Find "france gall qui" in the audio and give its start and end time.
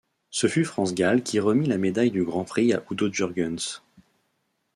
0.65-1.39